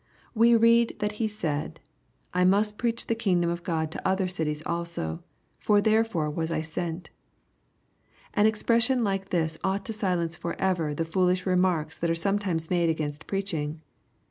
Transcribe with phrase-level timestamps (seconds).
[0.33, 1.79] We read that He said,"
[2.33, 5.21] I must preach the kingdom of God to other cities also:
[5.59, 7.09] for therefore was I sent/'
[8.33, 12.89] An expression like this ought to silence forever the foolish remarks that are sometimes made
[12.89, 13.83] against preaching.